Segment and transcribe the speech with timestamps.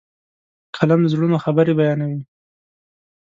[0.75, 2.21] قلم د زړونو خبرې بیانوي.